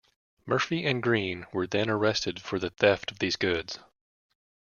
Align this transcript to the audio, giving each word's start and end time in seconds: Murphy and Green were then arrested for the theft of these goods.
Murphy 0.47 0.83
and 0.87 1.03
Green 1.03 1.45
were 1.53 1.67
then 1.67 1.87
arrested 1.87 2.41
for 2.41 2.57
the 2.57 2.71
theft 2.71 3.11
of 3.11 3.19
these 3.19 3.35
goods. 3.35 3.77